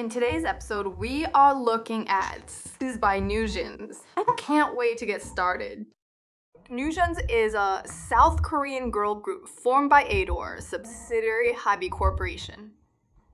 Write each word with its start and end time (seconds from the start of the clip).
In 0.00 0.08
today's 0.08 0.46
episode, 0.46 0.96
we 0.96 1.26
are 1.26 1.52
looking 1.52 2.08
at 2.08 2.46
this 2.78 2.92
is 2.92 2.96
by 2.96 3.20
NewJeans. 3.20 3.98
I 4.16 4.24
can't 4.38 4.74
wait 4.74 4.96
to 4.96 5.04
get 5.04 5.20
started. 5.20 5.84
NewJeans 6.70 7.18
is 7.28 7.52
a 7.52 7.82
South 7.84 8.42
Korean 8.42 8.90
girl 8.90 9.14
group 9.14 9.46
formed 9.46 9.90
by 9.90 10.04
Ador, 10.04 10.56
subsidiary 10.62 11.52
Hybe 11.52 11.90
Corporation. 11.90 12.70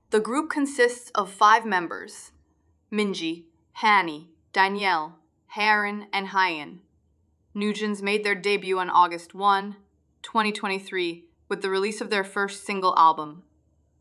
The 0.09 0.19
group 0.19 0.49
consists 0.49 1.09
of 1.11 1.31
five 1.31 1.65
members 1.65 2.33
Minji, 2.91 3.45
Hanni, 3.71 4.27
Danielle, 4.51 5.19
Haerin, 5.55 6.07
and 6.11 6.27
Hyein. 6.27 6.79
NewJeans 7.55 8.01
made 8.01 8.25
their 8.25 8.35
debut 8.35 8.77
on 8.77 8.89
August 8.89 9.33
1, 9.33 9.77
2023, 10.21 11.23
with 11.47 11.61
the 11.61 11.69
release 11.69 12.01
of 12.01 12.09
their 12.09 12.25
first 12.25 12.65
single 12.65 12.93
album, 12.97 13.43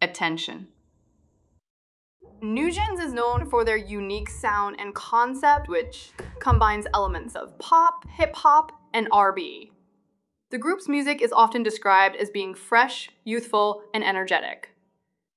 Attention. 0.03 0.67
NewJeans 2.55 3.03
is 3.03 3.13
known 3.13 3.45
for 3.45 3.65
their 3.65 3.77
unique 3.77 4.31
sound 4.31 4.77
and 4.79 4.95
concept, 4.95 5.69
which 5.69 6.13
combines 6.39 6.87
elements 6.95 7.35
of 7.35 7.59
pop, 7.59 8.09
hip 8.09 8.37
hop, 8.37 8.71
and 8.95 9.09
R&B. 9.11 9.73
The 10.51 10.59
group's 10.59 10.89
music 10.89 11.21
is 11.21 11.33
often 11.33 11.65
described 11.65 12.15
as 12.15 12.31
being 12.31 12.55
fresh, 12.55 13.11
youthful, 13.25 13.83
and 13.93 14.05
energetic. 14.05 14.71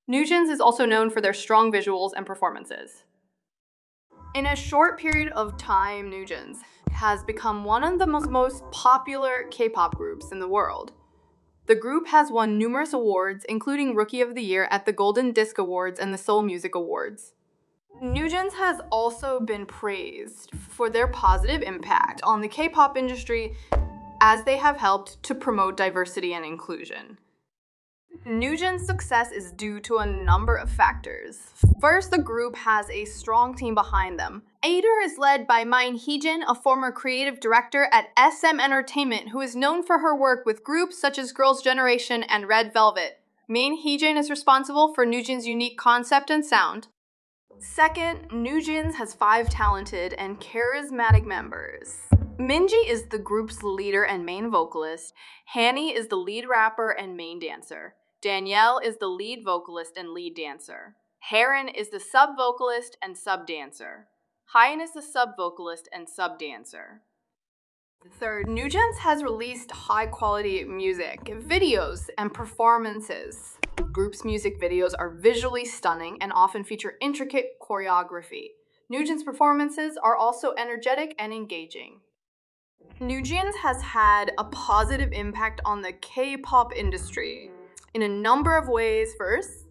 NewJeans 0.08 0.50
is 0.52 0.60
also 0.60 0.86
known 0.86 1.10
for 1.10 1.20
their 1.20 1.32
strong 1.32 1.72
visuals 1.72 2.12
and 2.16 2.24
performances. 2.24 3.02
In 4.36 4.46
a 4.46 4.54
short 4.54 4.96
period 4.96 5.32
of 5.32 5.56
time, 5.56 6.12
NewJeans 6.12 6.58
has 6.92 7.24
become 7.24 7.64
one 7.64 7.82
of 7.82 7.98
the 7.98 8.06
most, 8.06 8.30
most 8.30 8.62
popular 8.70 9.46
K-pop 9.50 9.96
groups 9.96 10.30
in 10.30 10.38
the 10.38 10.48
world. 10.48 10.92
The 11.70 11.76
group 11.76 12.08
has 12.08 12.32
won 12.32 12.58
numerous 12.58 12.92
awards, 12.92 13.44
including 13.44 13.94
Rookie 13.94 14.22
of 14.22 14.34
the 14.34 14.42
Year 14.42 14.66
at 14.72 14.86
the 14.86 14.92
Golden 14.92 15.30
Disc 15.30 15.56
Awards 15.56 16.00
and 16.00 16.12
the 16.12 16.18
Seoul 16.18 16.42
Music 16.42 16.74
Awards. 16.74 17.34
NewJeans 18.02 18.54
has 18.54 18.80
also 18.90 19.38
been 19.38 19.66
praised 19.66 20.50
for 20.68 20.90
their 20.90 21.06
positive 21.06 21.62
impact 21.62 22.22
on 22.24 22.40
the 22.40 22.48
K 22.48 22.68
pop 22.68 22.96
industry 22.96 23.54
as 24.20 24.42
they 24.42 24.56
have 24.56 24.78
helped 24.78 25.22
to 25.22 25.32
promote 25.32 25.76
diversity 25.76 26.34
and 26.34 26.44
inclusion. 26.44 27.18
NewJeans' 28.26 28.84
success 28.84 29.32
is 29.32 29.50
due 29.52 29.80
to 29.80 29.96
a 29.96 30.06
number 30.06 30.54
of 30.54 30.68
factors. 30.68 31.38
First, 31.80 32.10
the 32.10 32.18
group 32.18 32.54
has 32.54 32.88
a 32.90 33.06
strong 33.06 33.54
team 33.54 33.74
behind 33.74 34.18
them. 34.18 34.42
Ador 34.62 35.00
is 35.02 35.16
led 35.16 35.46
by 35.46 35.64
Min 35.64 35.98
Heejin, 35.98 36.42
a 36.46 36.54
former 36.54 36.92
creative 36.92 37.40
director 37.40 37.88
at 37.90 38.08
SM 38.18 38.60
Entertainment, 38.60 39.30
who 39.30 39.40
is 39.40 39.56
known 39.56 39.82
for 39.82 40.00
her 40.00 40.14
work 40.14 40.44
with 40.44 40.62
groups 40.62 41.00
such 41.00 41.18
as 41.18 41.32
Girls' 41.32 41.62
Generation 41.62 42.22
and 42.24 42.46
Red 42.46 42.74
Velvet. 42.74 43.20
Min 43.48 43.78
Heejin 43.82 44.18
is 44.18 44.28
responsible 44.28 44.92
for 44.92 45.06
NewJeans' 45.06 45.44
unique 45.44 45.78
concept 45.78 46.28
and 46.28 46.44
sound. 46.44 46.88
Second, 47.58 48.28
NewJeans 48.30 48.96
has 48.96 49.14
five 49.14 49.48
talented 49.48 50.12
and 50.18 50.38
charismatic 50.38 51.24
members. 51.24 51.96
Minji 52.38 52.88
is 52.88 53.04
the 53.04 53.18
group's 53.18 53.62
leader 53.62 54.02
and 54.04 54.24
main 54.24 54.50
vocalist. 54.50 55.12
Hanni 55.44 55.94
is 55.94 56.08
the 56.08 56.16
lead 56.16 56.48
rapper 56.48 56.90
and 56.90 57.14
main 57.14 57.38
dancer. 57.38 57.94
Danielle 58.22 58.78
is 58.84 58.98
the 58.98 59.06
lead 59.06 59.42
vocalist 59.46 59.96
and 59.96 60.10
lead 60.10 60.36
dancer. 60.36 60.94
Haerin 61.32 61.74
is 61.74 61.88
the 61.88 62.00
sub 62.00 62.36
vocalist 62.36 62.98
and 63.02 63.16
sub 63.16 63.46
dancer. 63.46 64.08
Hyein 64.54 64.82
is 64.82 64.92
the 64.92 65.00
sub 65.00 65.30
vocalist 65.38 65.88
and 65.90 66.06
sub 66.06 66.38
dancer. 66.38 67.00
Third, 68.18 68.46
NewJeans 68.46 68.98
has 68.98 69.22
released 69.22 69.70
high 69.70 70.04
quality 70.04 70.64
music, 70.64 71.24
videos, 71.24 72.10
and 72.18 72.32
performances. 72.32 73.56
Group's 73.90 74.22
music 74.22 74.60
videos 74.60 74.92
are 74.98 75.10
visually 75.10 75.64
stunning 75.64 76.18
and 76.20 76.30
often 76.34 76.62
feature 76.62 76.94
intricate 77.00 77.52
choreography. 77.62 78.48
NewJeans' 78.92 79.24
performances 79.24 79.96
are 80.02 80.16
also 80.16 80.52
energetic 80.58 81.14
and 81.18 81.32
engaging. 81.32 82.00
NewJeans 83.00 83.56
has 83.62 83.80
had 83.80 84.32
a 84.36 84.44
positive 84.44 85.12
impact 85.12 85.62
on 85.64 85.80
the 85.80 85.92
K 85.92 86.36
pop 86.36 86.74
industry 86.76 87.50
in 87.94 88.02
a 88.02 88.08
number 88.08 88.56
of 88.56 88.68
ways. 88.68 89.14
First, 89.16 89.66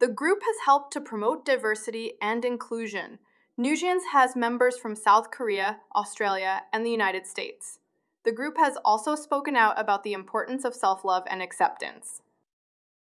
the 0.00 0.08
group 0.08 0.40
has 0.42 0.56
helped 0.64 0.92
to 0.92 1.00
promote 1.00 1.46
diversity 1.46 2.14
and 2.20 2.44
inclusion. 2.44 3.18
NewJeans 3.58 4.10
has 4.12 4.34
members 4.34 4.76
from 4.76 4.96
South 4.96 5.30
Korea, 5.30 5.78
Australia, 5.94 6.62
and 6.72 6.84
the 6.84 6.90
United 6.90 7.26
States. 7.26 7.78
The 8.24 8.32
group 8.32 8.56
has 8.58 8.76
also 8.84 9.14
spoken 9.14 9.54
out 9.54 9.78
about 9.78 10.02
the 10.02 10.12
importance 10.12 10.64
of 10.64 10.74
self 10.74 11.04
love 11.04 11.24
and 11.30 11.40
acceptance. 11.40 12.22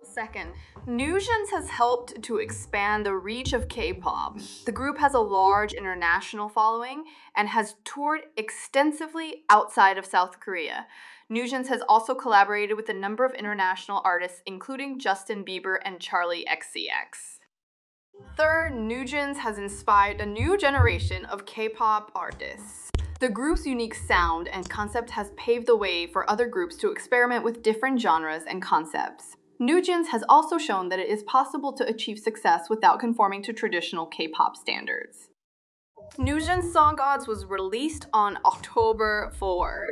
Second, 0.03 0.53
NewJeans 0.87 1.51
has 1.51 1.69
helped 1.69 2.23
to 2.23 2.39
expand 2.39 3.05
the 3.05 3.15
reach 3.15 3.53
of 3.53 3.69
K 3.69 3.93
pop. 3.93 4.39
The 4.65 4.73
group 4.73 4.99
has 4.99 5.15
a 5.15 5.21
large 5.21 5.73
international 5.73 6.49
following 6.49 7.05
and 7.37 7.49
has 7.49 7.77
toured 7.85 8.23
extensively 8.37 9.45
outside 9.51 9.99
of 9.99 10.07
South 10.07 10.41
Korea. 10.41 10.87
NewJeans 11.31 11.69
has 11.69 11.83
also 11.89 12.15
collaborated 12.15 12.77
with 12.77 12.89
a 12.89 12.95
number 12.95 13.25
of 13.25 13.35
international 13.35 14.01
artists, 14.05 14.43
including 14.47 14.99
Justin 14.99 15.45
Bieber 15.45 15.77
and 15.85 16.01
Charli 16.01 16.45
XCX. 16.47 17.39
Third, 18.37 18.73
NewJeans 18.73 19.37
has 19.37 19.59
inspired 19.59 20.21
a 20.21 20.27
new 20.27 20.57
generation 20.57 21.25
of 21.27 21.47
K 21.47 21.69
pop 21.69 22.11
artists. 22.15 22.91
The 23.21 23.29
group's 23.29 23.67
unique 23.67 23.95
sound 23.95 24.49
and 24.49 24.69
concept 24.69 25.11
has 25.11 25.31
paved 25.37 25.67
the 25.67 25.77
way 25.77 26.07
for 26.07 26.29
other 26.29 26.47
groups 26.47 26.77
to 26.79 26.91
experiment 26.91 27.45
with 27.45 27.63
different 27.63 28.01
genres 28.01 28.45
and 28.49 28.63
concepts. 28.63 29.37
NewJeans 29.61 30.07
has 30.07 30.25
also 30.27 30.57
shown 30.57 30.89
that 30.89 30.99
it 30.99 31.09
is 31.11 31.23
possible 31.25 31.71
to 31.75 31.87
achieve 31.87 32.19
success 32.19 32.71
without 32.71 32.99
conforming 32.99 33.43
to 33.43 33.53
traditional 33.53 34.07
K 34.07 34.27
pop 34.27 34.57
standards. 34.57 35.29
NewJeans' 36.17 36.73
Song 36.73 36.97
Gods 36.97 37.29
was 37.29 37.45
released 37.45 38.07
on 38.15 38.39
October 38.47 39.31
4, 39.39 39.89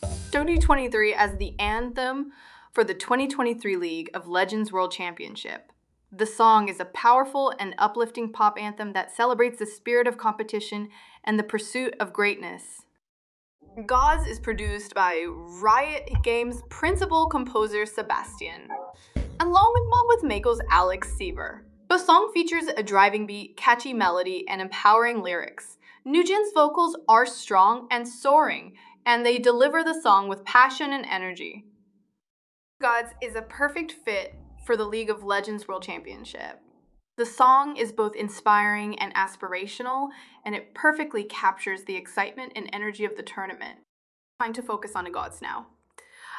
2023 0.00 1.12
as 1.12 1.36
the 1.36 1.54
anthem 1.60 2.32
for 2.72 2.82
the 2.82 2.94
2023 2.94 3.76
League 3.76 4.10
of 4.14 4.26
Legends 4.26 4.72
World 4.72 4.90
Championship. 4.90 5.70
The 6.10 6.24
song 6.24 6.70
is 6.70 6.80
a 6.80 6.86
powerful 6.86 7.52
and 7.60 7.74
uplifting 7.76 8.32
pop 8.32 8.58
anthem 8.58 8.94
that 8.94 9.14
celebrates 9.14 9.58
the 9.58 9.66
spirit 9.66 10.06
of 10.06 10.16
competition 10.16 10.88
and 11.22 11.38
the 11.38 11.44
pursuit 11.44 11.94
of 12.00 12.14
greatness. 12.14 12.86
Gods 13.86 14.26
is 14.26 14.40
produced 14.40 14.94
by 14.94 15.24
Riot 15.28 16.10
Games 16.24 16.60
principal 16.70 17.28
composer 17.28 17.86
Sebastian, 17.86 18.68
along 19.38 20.06
with 20.08 20.24
Mako's 20.24 20.60
Alex 20.70 21.12
Seaver. 21.14 21.64
The 21.88 21.98
song 21.98 22.32
features 22.34 22.64
a 22.76 22.82
driving 22.82 23.26
beat, 23.26 23.56
catchy 23.56 23.92
melody, 23.92 24.44
and 24.48 24.60
empowering 24.60 25.22
lyrics. 25.22 25.78
NewJeans' 26.04 26.52
vocals 26.52 26.96
are 27.08 27.24
strong 27.24 27.86
and 27.92 28.08
soaring, 28.08 28.74
and 29.06 29.24
they 29.24 29.38
deliver 29.38 29.84
the 29.84 30.00
song 30.02 30.28
with 30.28 30.44
passion 30.44 30.92
and 30.92 31.06
energy. 31.06 31.64
Gods 32.82 33.10
is 33.22 33.36
a 33.36 33.42
perfect 33.42 33.92
fit 33.92 34.34
for 34.66 34.76
the 34.76 34.84
League 34.84 35.10
of 35.10 35.22
Legends 35.22 35.68
World 35.68 35.84
Championship. 35.84 36.60
The 37.20 37.26
song 37.26 37.76
is 37.76 37.92
both 37.92 38.16
inspiring 38.16 38.98
and 38.98 39.12
aspirational, 39.12 40.08
and 40.42 40.54
it 40.54 40.74
perfectly 40.74 41.22
captures 41.22 41.84
the 41.84 41.94
excitement 41.94 42.54
and 42.56 42.70
energy 42.72 43.04
of 43.04 43.14
the 43.14 43.22
tournament. 43.22 43.80
Trying 44.40 44.54
to 44.54 44.62
focus 44.62 44.92
on 44.96 45.04
the 45.04 45.10
gods 45.10 45.42
now. 45.42 45.66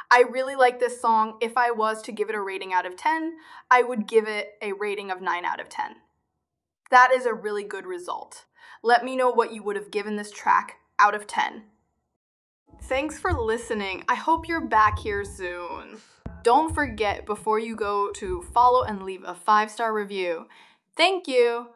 I 0.09 0.23
really 0.27 0.55
like 0.55 0.79
this 0.79 0.99
song. 0.99 1.37
If 1.39 1.55
I 1.55 1.69
was 1.69 2.01
to 2.01 2.11
give 2.11 2.29
it 2.29 2.35
a 2.35 2.41
rating 2.41 2.73
out 2.73 2.87
of 2.87 2.95
10, 2.95 3.33
I 3.69 3.83
would 3.83 4.07
give 4.07 4.27
it 4.27 4.53
a 4.59 4.73
rating 4.73 5.11
of 5.11 5.21
9 5.21 5.45
out 5.45 5.59
of 5.59 5.69
10. 5.69 5.97
That 6.89 7.11
is 7.11 7.27
a 7.27 7.33
really 7.35 7.63
good 7.63 7.85
result. 7.85 8.45
Let 8.81 9.05
me 9.05 9.15
know 9.15 9.29
what 9.29 9.53
you 9.53 9.61
would 9.61 9.75
have 9.75 9.91
given 9.91 10.15
this 10.15 10.31
track 10.31 10.77
out 10.97 11.13
of 11.13 11.27
10. 11.27 11.61
Thanks 12.85 13.19
for 13.19 13.33
listening. 13.33 14.03
I 14.09 14.15
hope 14.15 14.47
you're 14.47 14.65
back 14.65 14.97
here 14.97 15.25
soon. 15.25 15.99
Don't 16.43 16.73
forget 16.73 17.27
before 17.27 17.59
you 17.59 17.75
go 17.75 18.09
to 18.13 18.41
follow 18.51 18.81
and 18.83 19.03
leave 19.03 19.23
a 19.23 19.35
five 19.35 19.69
star 19.69 19.93
review. 19.93 20.47
Thank 20.95 21.27
you. 21.27 21.67